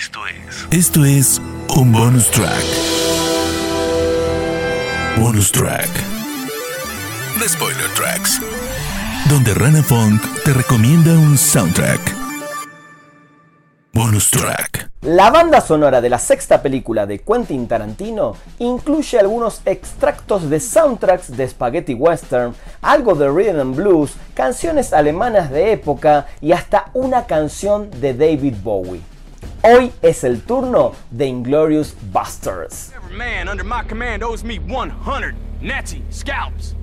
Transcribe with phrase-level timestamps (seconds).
[0.00, 0.66] Esto es.
[0.70, 1.42] Esto es
[1.76, 2.64] un bonus track.
[5.18, 5.90] Bonus track.
[7.38, 8.40] The Spoiler Tracks.
[9.28, 12.00] Donde Rana Funk te recomienda un soundtrack.
[13.92, 14.90] Bonus track.
[15.02, 21.36] La banda sonora de la sexta película de Quentin Tarantino incluye algunos extractos de soundtracks
[21.36, 27.26] de spaghetti western, algo de rhythm and blues, canciones alemanas de época y hasta una
[27.26, 29.09] canción de David Bowie.
[29.62, 32.94] Hoy es el turno de Inglorious Busters.
[32.96, 36.74] Every man under my command owes me 100 Nazi scalps.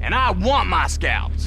[0.00, 1.46] And I want my scalps.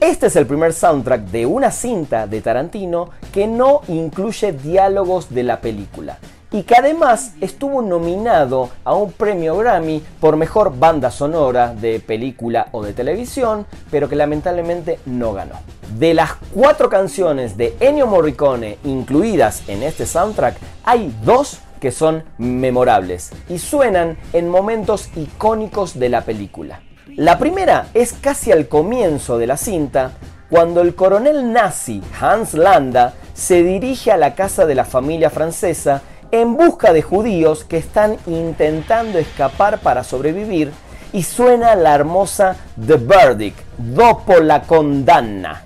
[0.00, 5.42] Este es el primer soundtrack de una cinta de Tarantino que no incluye diálogos de
[5.42, 6.18] la película
[6.52, 12.68] y que además estuvo nominado a un premio Grammy por mejor banda sonora de película
[12.72, 15.56] o de televisión, pero que lamentablemente no ganó.
[15.98, 22.24] De las cuatro canciones de Ennio Morricone incluidas en este soundtrack, hay dos que son
[22.38, 26.80] memorables y suenan en momentos icónicos de la película.
[27.16, 30.12] La primera es casi al comienzo de la cinta,
[30.50, 36.02] cuando el coronel nazi Hans Landa se dirige a la casa de la familia francesa
[36.30, 40.72] en busca de judíos que están intentando escapar para sobrevivir
[41.12, 45.62] y suena la hermosa The Verdict, dopo la condanna.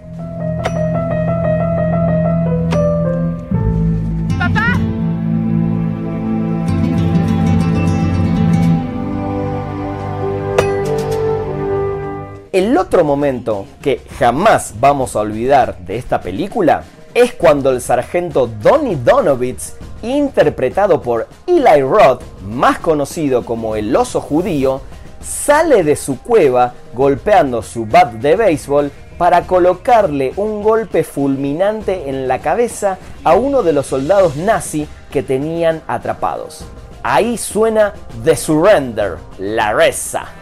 [12.52, 16.82] El otro momento que jamás vamos a olvidar de esta película
[17.14, 24.20] es cuando el sargento Donny Donovitz, interpretado por Eli Roth, más conocido como el oso
[24.20, 24.80] judío,
[25.20, 32.26] sale de su cueva golpeando su bat de béisbol para colocarle un golpe fulminante en
[32.26, 36.64] la cabeza a uno de los soldados nazi que tenían atrapados.
[37.02, 37.92] Ahí suena
[38.24, 40.39] The Surrender, la reza.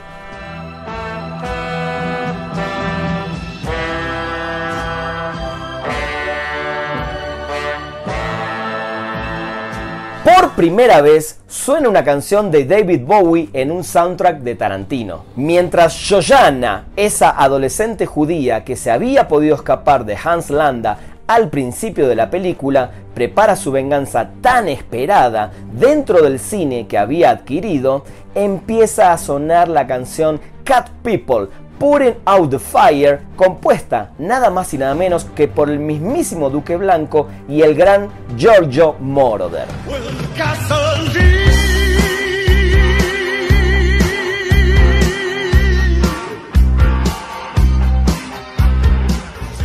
[10.58, 15.24] Primera vez suena una canción de David Bowie en un soundtrack de Tarantino.
[15.36, 20.98] Mientras Joanna, esa adolescente judía que se había podido escapar de Hans Landa
[21.28, 27.30] al principio de la película, prepara su venganza tan esperada dentro del cine que había
[27.30, 28.04] adquirido,
[28.34, 34.78] empieza a sonar la canción Cat People Putting Out the Fire, compuesta nada más y
[34.78, 39.68] nada menos que por el mismísimo Duque Blanco y el gran Giorgio Moroder.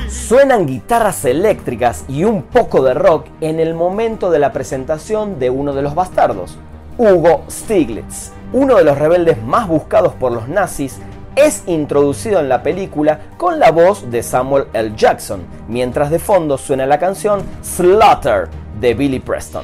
[0.07, 5.49] Suenan guitarras eléctricas y un poco de rock en el momento de la presentación de
[5.49, 6.59] uno de los bastardos,
[6.97, 10.99] Hugo Stiglitz, uno de los rebeldes más buscados por los nazis
[11.35, 14.93] es introducido en la película con la voz de Samuel L.
[14.95, 18.49] Jackson, mientras de fondo suena la canción Slaughter
[18.79, 19.63] de Billy Preston.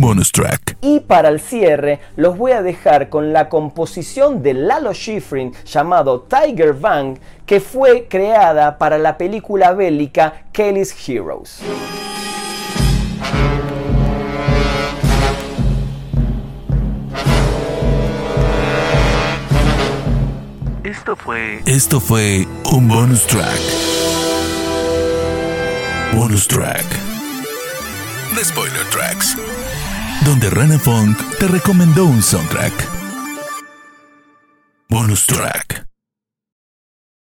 [0.00, 0.78] Bonus track.
[0.80, 6.22] Y para el cierre los voy a dejar con la composición de Lalo Schifrin llamado
[6.22, 11.60] Tiger Bang que fue creada para la película bélica Kelly's Heroes.
[21.12, 21.62] Esto fue.
[21.66, 23.60] Esto fue un bonus track.
[26.14, 26.86] Bonus track.
[28.34, 29.36] The Spoiler Tracks.
[30.24, 32.72] Donde Rana Funk te recomendó un soundtrack.
[34.88, 35.91] Bonus track.